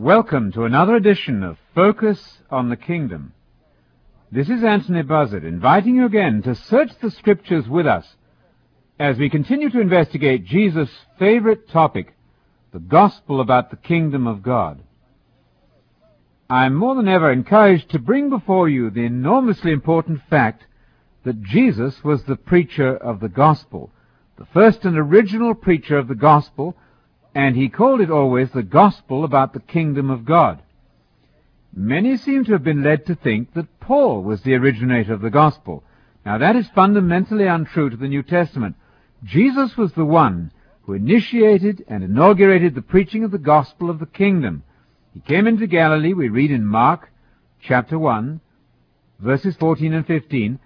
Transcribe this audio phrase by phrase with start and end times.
[0.00, 3.34] Welcome to another edition of Focus on the Kingdom.
[4.32, 8.16] This is Anthony Buzzard inviting you again to search the Scriptures with us
[8.98, 12.14] as we continue to investigate Jesus' favorite topic,
[12.72, 14.82] the gospel about the kingdom of God.
[16.48, 20.64] I am more than ever encouraged to bring before you the enormously important fact
[21.24, 23.90] that Jesus was the preacher of the gospel,
[24.38, 26.74] the first and original preacher of the gospel,
[27.34, 30.62] and he called it always the gospel about the kingdom of God.
[31.74, 35.30] Many seem to have been led to think that Paul was the originator of the
[35.30, 35.84] gospel.
[36.26, 38.76] Now that is fundamentally untrue to the New Testament.
[39.22, 44.06] Jesus was the one who initiated and inaugurated the preaching of the gospel of the
[44.06, 44.64] kingdom.
[45.14, 47.12] He came into Galilee, we read in Mark
[47.60, 48.40] chapter 1,
[49.20, 50.58] verses 14 and 15,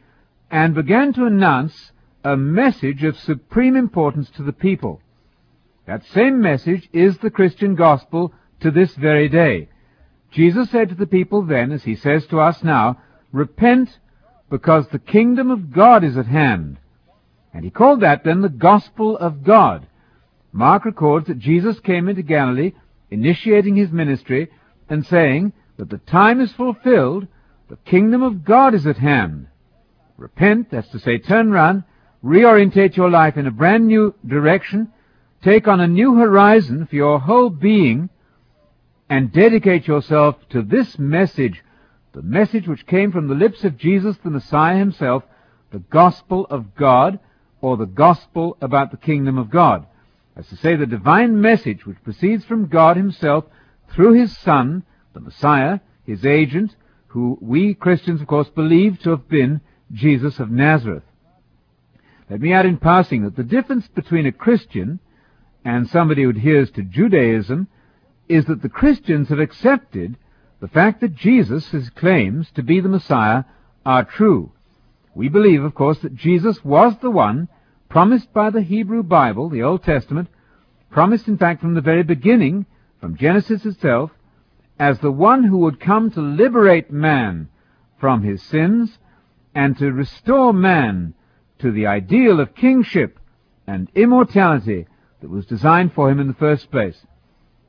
[0.50, 5.02] and began to announce a message of supreme importance to the people.
[5.86, 9.68] That same message is the Christian gospel to this very day.
[10.30, 13.00] Jesus said to the people then, as he says to us now,
[13.32, 13.98] Repent,
[14.50, 16.78] because the kingdom of God is at hand.
[17.52, 19.86] And he called that then the gospel of God.
[20.52, 22.72] Mark records that Jesus came into Galilee,
[23.10, 24.50] initiating his ministry,
[24.88, 27.26] and saying that the time is fulfilled,
[27.68, 29.48] the kingdom of God is at hand.
[30.16, 31.84] Repent, that's to say, turn round,
[32.24, 34.92] reorientate your life in a brand new direction,
[35.44, 38.08] take on a new horizon for your whole being,
[39.10, 41.62] and dedicate yourself to this message,
[42.14, 45.22] the message which came from the lips of Jesus the Messiah himself,
[45.70, 47.18] the gospel of God,
[47.60, 49.86] or the gospel about the kingdom of God.
[50.34, 53.44] As to say, the divine message which proceeds from God himself
[53.90, 56.74] through his Son, the Messiah, his agent,
[57.08, 59.60] who we Christians, of course, believe to have been
[59.92, 61.04] Jesus of Nazareth.
[62.30, 65.00] Let me add in passing that the difference between a Christian
[65.64, 67.68] and somebody who adheres to Judaism
[68.28, 70.16] is that the Christians have accepted
[70.60, 73.44] the fact that Jesus' claims to be the Messiah
[73.84, 74.52] are true.
[75.14, 77.48] We believe, of course, that Jesus was the one
[77.88, 80.28] promised by the Hebrew Bible, the Old Testament,
[80.90, 82.66] promised in fact from the very beginning,
[83.00, 84.10] from Genesis itself,
[84.78, 87.48] as the one who would come to liberate man
[87.98, 88.98] from his sins
[89.54, 91.14] and to restore man
[91.60, 93.18] to the ideal of kingship
[93.66, 94.86] and immortality
[95.24, 96.98] that was designed for him in the first place.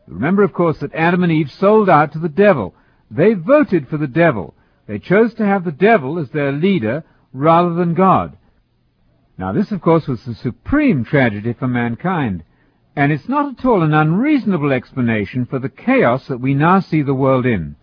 [0.08, 2.76] Remember, of course, that Adam and Eve sold out to the devil.
[3.10, 4.54] They voted for the devil.
[4.88, 8.36] They chose to have the devil as their leader rather than God.
[9.38, 12.44] Now this, of course, was the supreme tragedy for mankind,
[12.94, 17.04] and it's not at all an unreasonable explanation for the chaos that we now see
[17.04, 17.78] the world in.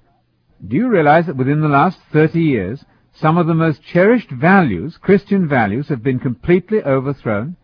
[0.68, 2.84] Do you realize that within the last 30 years,
[3.14, 7.56] some of the most cherished values, Christian values, have been completely overthrown?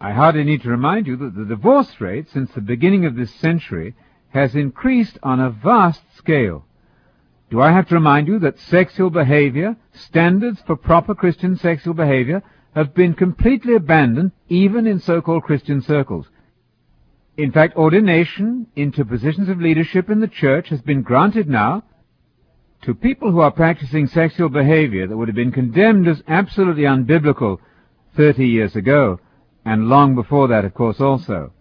[0.00, 3.34] I hardly need to remind you that the divorce rate since the beginning of this
[3.34, 3.94] century
[4.30, 6.64] has increased on a vast scale.
[7.50, 12.42] Do I have to remind you that sexual behavior, standards for proper Christian sexual behavior,
[12.74, 16.26] have been completely abandoned even in so-called Christian circles?
[17.36, 21.82] In fact, ordination into positions of leadership in the church has been granted now
[22.82, 27.58] to people who are practicing sexual behavior that would have been condemned as absolutely unbiblical
[28.16, 29.18] 30 years ago,
[29.64, 31.52] and long before that, of course, also.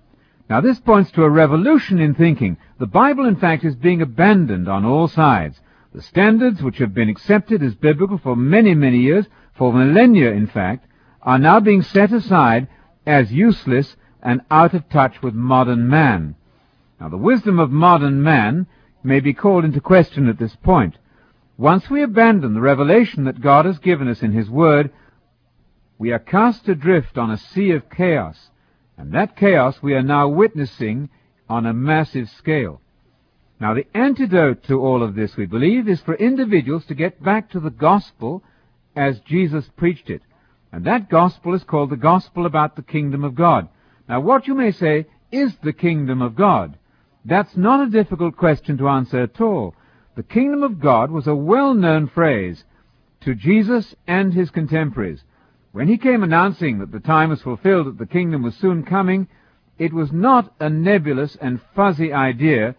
[0.50, 2.58] Now, this points to a revolution in thinking.
[2.80, 5.60] The Bible, in fact, is being abandoned on all sides.
[5.94, 9.26] The standards which have been accepted as biblical for many, many years,
[9.56, 10.86] for millennia, in fact,
[11.22, 12.68] are now being set aside
[13.06, 16.36] as useless and out of touch with modern man.
[17.00, 18.68] Now, the wisdom of modern man
[19.04, 20.98] may be called into question at this point.
[21.58, 24.92] Once we abandon the revelation that God has given us in His Word,
[25.98, 28.50] we are cast adrift on a sea of chaos,
[28.98, 31.10] and that chaos we are now witnessing
[31.50, 32.82] on a massive scale.
[33.60, 37.50] Now, the antidote to all of this, we believe, is for individuals to get back
[37.52, 38.44] to the gospel
[38.96, 40.22] as Jesus preached it.
[40.72, 43.68] And that gospel is called the gospel about the kingdom of God.
[44.08, 46.78] Now, what you may say is the kingdom of God.
[47.26, 49.74] That's not a difficult question to answer at all.
[50.16, 52.64] The kingdom of God was a well-known phrase
[53.22, 55.24] to Jesus and his contemporaries.
[55.72, 59.28] When he came announcing that the time was fulfilled, that the kingdom was soon coming,
[59.78, 62.76] it was not a nebulous and fuzzy idea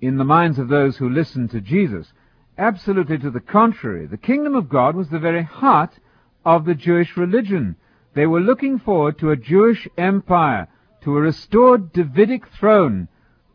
[0.00, 2.12] in the minds of those who listened to Jesus.
[2.56, 5.98] Absolutely to the contrary, the kingdom of God was the very heart
[6.44, 7.76] of the Jewish religion.
[8.14, 10.68] They were looking forward to a Jewish empire,
[11.02, 13.08] to a restored Davidic throne,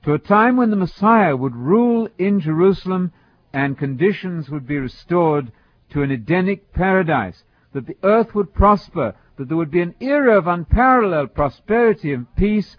[0.03, 3.13] to a time when the Messiah would rule in Jerusalem
[3.53, 5.51] and conditions would be restored
[5.91, 7.43] to an Edenic paradise,
[7.73, 12.35] that the earth would prosper, that there would be an era of unparalleled prosperity and
[12.35, 12.77] peace,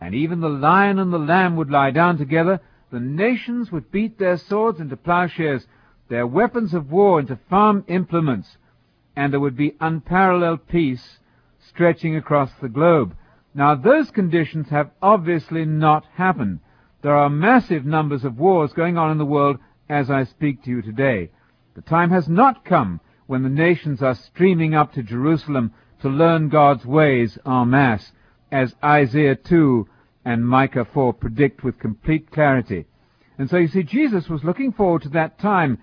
[0.00, 2.60] and even the lion and the lamb would lie down together,
[2.90, 5.66] the nations would beat their swords into plowshares,
[6.08, 8.58] their weapons of war into farm implements,
[9.16, 11.18] and there would be unparalleled peace
[11.58, 13.16] stretching across the globe.
[13.54, 16.60] Now those conditions have obviously not happened.
[17.02, 20.70] There are massive numbers of wars going on in the world as I speak to
[20.70, 21.30] you today.
[21.74, 26.48] The time has not come when the nations are streaming up to Jerusalem to learn
[26.48, 28.12] God's ways en masse,
[28.52, 29.88] as Isaiah 2
[30.24, 32.86] and Micah 4 predict with complete clarity.
[33.38, 35.78] And so you see, Jesus was looking forward to that time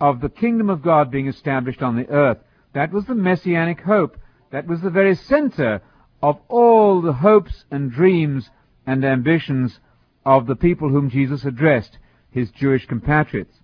[0.00, 2.38] of the kingdom of God being established on the earth.
[2.74, 4.18] That was the messianic hope.
[4.50, 5.80] That was the very center
[6.22, 8.50] of all the hopes and dreams
[8.86, 9.78] and ambitions
[10.24, 11.98] of the people whom Jesus addressed,
[12.30, 13.60] his Jewish compatriots.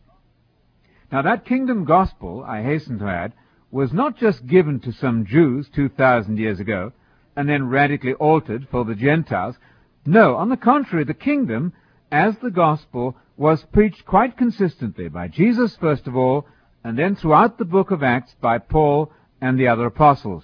[1.15, 3.35] Now that kingdom gospel, I hasten to add,
[3.71, 6.91] was not just given to some Jews 2,000 years ago
[7.37, 9.55] and then radically altered for the Gentiles.
[10.05, 11.73] No, on the contrary, the kingdom,
[12.11, 16.49] as the gospel, was preached quite consistently by Jesus first of all,
[16.83, 20.43] and then throughout the book of Acts by Paul and the other apostles.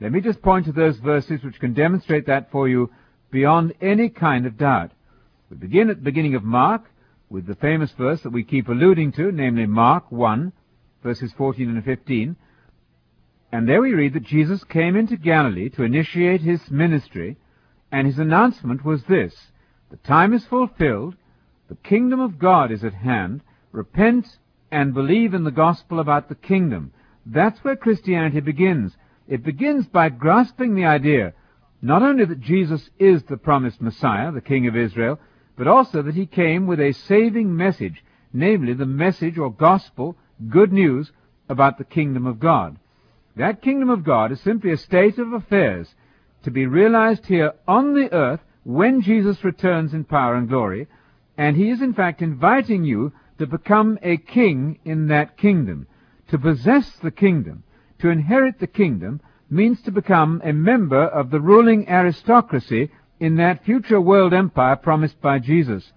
[0.00, 2.90] Let me just point to those verses which can demonstrate that for you
[3.30, 4.90] beyond any kind of doubt.
[5.50, 6.89] We begin at the beginning of Mark
[7.30, 10.52] with the famous verse that we keep alluding to, namely Mark 1,
[11.02, 12.36] verses 14 and 15.
[13.52, 17.36] And there we read that Jesus came into Galilee to initiate his ministry,
[17.92, 19.34] and his announcement was this,
[19.90, 21.14] The time is fulfilled,
[21.68, 24.26] the kingdom of God is at hand, repent
[24.72, 26.92] and believe in the gospel about the kingdom.
[27.24, 28.96] That's where Christianity begins.
[29.28, 31.32] It begins by grasping the idea
[31.82, 35.18] not only that Jesus is the promised Messiah, the King of Israel,
[35.60, 38.02] but also that he came with a saving message,
[38.32, 40.16] namely the message or gospel,
[40.48, 41.12] good news,
[41.50, 42.78] about the kingdom of God.
[43.36, 45.94] That kingdom of God is simply a state of affairs
[46.44, 50.88] to be realized here on the earth when Jesus returns in power and glory,
[51.36, 55.86] and he is in fact inviting you to become a king in that kingdom,
[56.28, 57.64] to possess the kingdom,
[57.98, 59.20] to inherit the kingdom
[59.50, 62.90] means to become a member of the ruling aristocracy
[63.20, 65.92] in that future world empire promised by Jesus.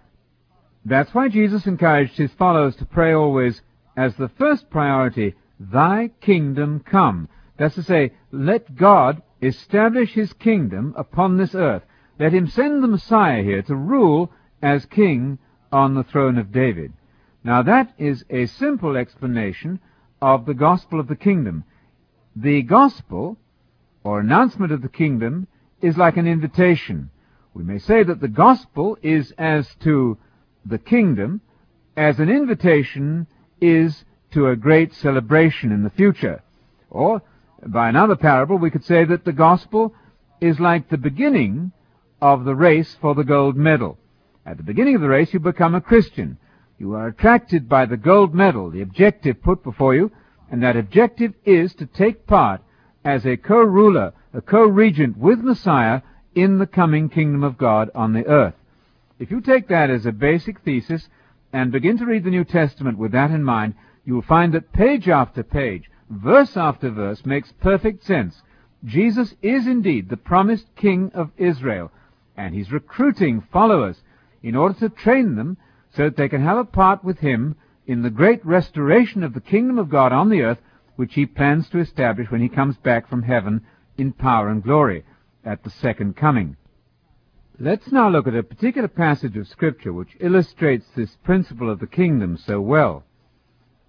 [0.86, 3.62] That's why Jesus encouraged his followers to pray always
[3.96, 7.30] as the first priority, Thy kingdom come.
[7.58, 11.84] That's to say, let God establish his kingdom upon this earth.
[12.20, 14.32] Let him send the Messiah here to rule
[14.62, 15.40] as king
[15.72, 16.94] on the throne of David.
[17.44, 19.80] Now that is a simple explanation
[20.22, 21.64] of the gospel of the kingdom.
[22.36, 23.38] The gospel,
[24.04, 25.48] or announcement of the kingdom,
[25.84, 27.12] is like an invitation.
[27.54, 30.18] We may say that the gospel is as to
[30.66, 31.42] the kingdom
[31.98, 33.28] as an invitation
[33.60, 36.42] is to a great celebration in the future.
[36.90, 37.22] Or,
[37.68, 39.94] by another parable, we could say that the gospel
[40.40, 41.74] is like the beginning
[42.22, 43.98] of the race for the gold medal.
[44.46, 46.38] At the beginning of the race, you become a Christian.
[46.80, 50.12] You are attracted by the gold medal, the objective put before you,
[50.50, 52.62] and that objective is to take part
[53.04, 56.02] as a co-ruler, a co-regent with Messiah
[56.36, 58.56] in the coming kingdom of God on the earth.
[59.20, 61.08] If you take that as a basic thesis
[61.54, 63.76] and begin to read the New Testament with that in mind,
[64.06, 68.42] you will find that page after page, verse after verse, makes perfect sense.
[68.84, 71.92] Jesus is indeed the promised King of Israel,
[72.36, 74.02] and he's recruiting followers
[74.42, 75.58] in order to train them
[75.96, 79.42] so that they can have a part with him in the great restoration of the
[79.42, 80.58] kingdom of God on the earth,
[80.96, 83.62] which he plans to establish when he comes back from heaven
[83.98, 85.04] in power and glory
[85.46, 86.56] at the second coming.
[87.60, 91.88] Let's now look at a particular passage of Scripture which illustrates this principle of the
[91.88, 93.04] kingdom so well.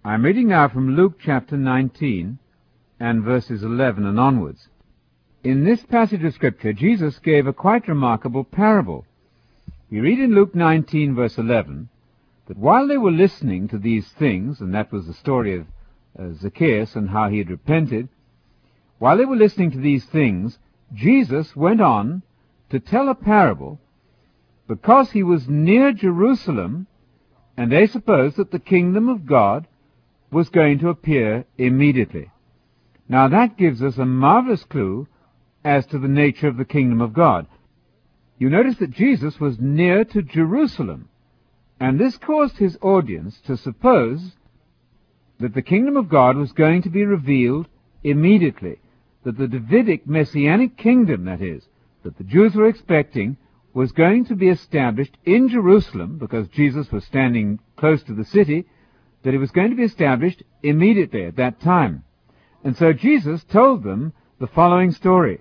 [0.04, 2.38] I'm reading now from Luke chapter 19
[3.00, 4.68] and verses 11 and onwards.
[5.42, 9.06] In this passage of Scripture, Jesus gave a quite remarkable parable.
[9.90, 11.88] We read in Luke 19 verse 11,
[12.46, 15.66] that while they were listening to these things, and that was the story of
[16.18, 18.08] uh, Zacchaeus and how he had repented,
[19.04, 20.58] while they were listening to these things,
[20.94, 22.22] Jesus went on
[22.70, 23.78] to tell a parable
[24.66, 26.86] because he was near Jerusalem
[27.54, 29.68] and they supposed that the kingdom of God
[30.30, 32.30] was going to appear immediately.
[33.06, 35.06] Now that gives us a marvelous clue
[35.62, 37.46] as to the nature of the kingdom of God.
[38.38, 41.10] You notice that Jesus was near to Jerusalem.
[41.78, 44.32] And this caused his audience to suppose
[45.40, 47.68] that the kingdom of God was going to be revealed
[48.02, 48.78] immediately,
[49.24, 51.66] that the Davidic messianic kingdom, that is,
[52.02, 53.36] that the Jews were expecting,
[53.72, 58.66] was going to be established in Jerusalem, because Jesus was standing close to the city,
[59.22, 62.04] that it was going to be established immediately at that time.
[62.62, 65.40] And so Jesus told them the following story.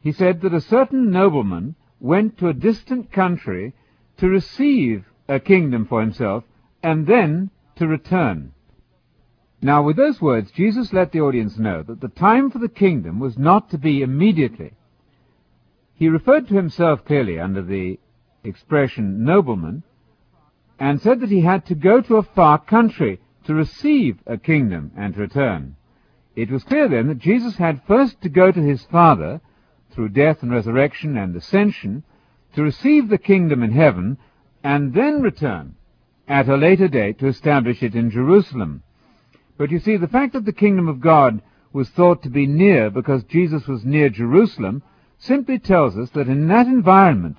[0.00, 3.74] He said that a certain nobleman went to a distant country
[4.16, 6.44] to receive a kingdom for himself,
[6.82, 8.52] and then to return.
[9.64, 13.20] Now, with those words, Jesus let the audience know that the time for the kingdom
[13.20, 14.72] was not to be immediately.
[15.94, 18.00] He referred to himself clearly under the
[18.42, 19.84] expression nobleman,
[20.80, 24.90] and said that he had to go to a far country to receive a kingdom
[24.96, 25.76] and return.
[26.34, 29.40] It was clear then that Jesus had first to go to his Father
[29.92, 32.02] through death and resurrection and ascension
[32.56, 34.18] to receive the kingdom in heaven
[34.64, 35.76] and then return
[36.26, 38.82] at a later date to establish it in Jerusalem.
[39.62, 41.40] But you see, the fact that the kingdom of God
[41.72, 44.82] was thought to be near because Jesus was near Jerusalem
[45.18, 47.36] simply tells us that in that environment,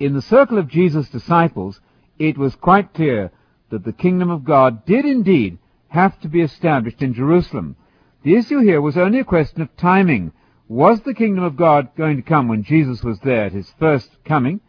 [0.00, 1.80] in the circle of Jesus' disciples,
[2.18, 3.30] it was quite clear
[3.70, 7.76] that the kingdom of God did indeed have to be established in Jerusalem.
[8.24, 10.32] The issue here was only a question of timing.
[10.66, 14.10] Was the kingdom of God going to come when Jesus was there at his first
[14.24, 14.60] coming,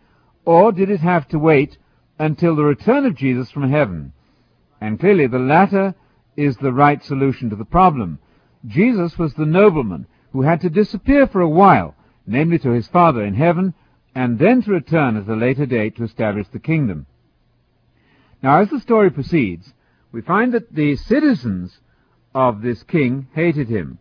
[0.45, 1.79] or did it have to wait
[2.19, 4.13] until the return of Jesus from heaven?
[4.79, 5.95] And clearly the latter
[6.35, 8.19] is the right solution to the problem.
[8.65, 13.23] Jesus was the nobleman who had to disappear for a while, namely to his Father
[13.23, 13.73] in heaven,
[14.13, 17.05] and then to return at a later date to establish the kingdom.
[18.41, 19.73] Now, as the story proceeds,
[20.11, 21.79] we find that the citizens
[22.33, 23.99] of this king hated him.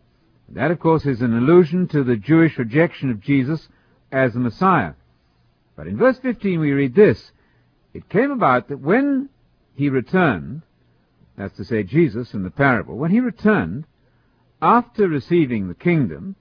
[0.49, 3.67] That, of course, is an allusion to the Jewish rejection of Jesus
[4.11, 4.93] as the Messiah.
[5.75, 7.31] But in verse 15 we read this,
[7.93, 9.29] It came about that when
[9.75, 10.61] he returned,
[11.37, 13.85] that's to say Jesus in the parable, when he returned,
[14.61, 16.35] after receiving the kingdom,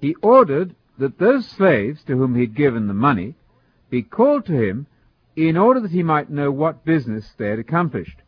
[0.00, 3.34] he ordered that those slaves to whom he had given the money
[3.90, 4.86] be called to him
[5.36, 8.18] in order that he might know what business they had accomplished.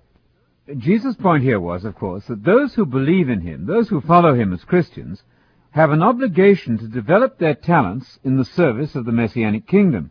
[0.78, 4.34] Jesus' point here was, of course, that those who believe in him, those who follow
[4.34, 5.22] him as Christians,
[5.70, 10.10] have an obligation to develop their talents in the service of the Messianic kingdom.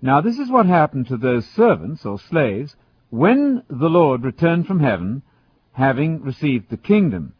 [0.00, 2.76] Now, this is what happened to those servants or slaves
[3.10, 5.22] when the Lord returned from heaven,
[5.72, 7.32] having received the kingdom.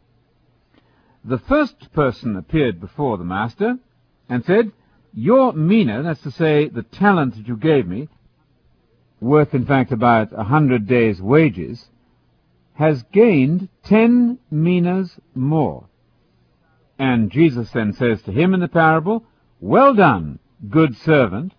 [1.23, 3.77] The first person appeared before the master
[4.29, 4.71] and said,
[5.13, 8.07] Your mina, that's to say, the talent that you gave me,
[9.19, 11.89] worth in fact about a hundred days' wages,
[12.75, 15.89] has gained ten minas more.
[16.97, 19.25] And Jesus then says to him in the parable,
[19.59, 21.53] Well done, good servant,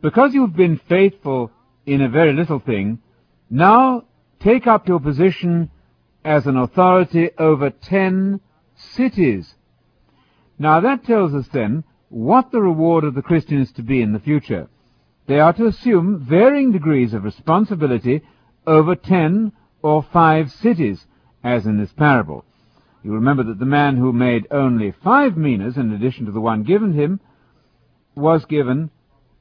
[0.00, 1.50] because you've been faithful
[1.86, 3.00] in a very little thing,
[3.50, 4.04] now
[4.40, 5.70] take up your position
[6.24, 8.40] as an authority over ten
[8.74, 9.54] cities.
[10.58, 14.12] Now that tells us then what the reward of the Christian is to be in
[14.12, 14.68] the future.
[15.26, 18.22] They are to assume varying degrees of responsibility
[18.66, 21.06] over ten or five cities,
[21.42, 22.44] as in this parable.
[23.02, 26.62] You remember that the man who made only five minas, in addition to the one
[26.62, 27.20] given him,
[28.14, 28.90] was given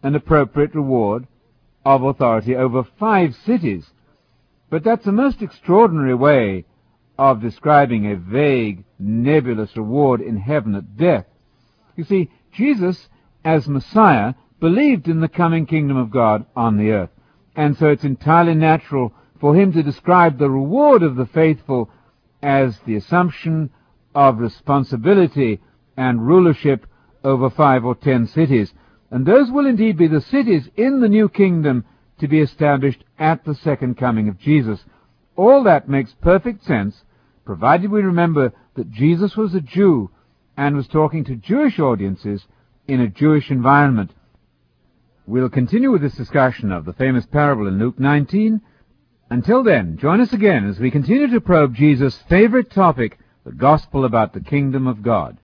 [0.02, 1.28] an appropriate reward
[1.86, 3.86] of authority over five cities.
[4.70, 6.66] But that's a most extraordinary way
[7.18, 11.26] of describing a vague, nebulous reward in heaven at death.
[11.96, 13.08] You see, Jesus,
[13.46, 17.10] as Messiah, believed in the coming kingdom of God on the earth.
[17.56, 21.90] And so it's entirely natural for him to describe the reward of the faithful
[22.42, 23.70] as the assumption
[24.16, 25.60] of responsibility
[25.98, 26.88] and rulership
[27.24, 28.74] over five or ten cities.
[29.14, 31.86] And those will indeed be the cities in the new kingdom
[32.18, 34.84] to be established at the second coming of Jesus.
[35.36, 37.04] All that makes perfect sense,
[37.46, 40.10] provided we remember that Jesus was a Jew
[40.58, 42.48] and was talking to Jewish audiences
[42.88, 44.10] in a Jewish environment.
[45.28, 48.62] We'll continue with this discussion of the famous parable in Luke 19.
[49.30, 54.06] Until then, join us again as we continue to probe Jesus' favorite topic, the gospel
[54.06, 55.38] about the kingdom of God.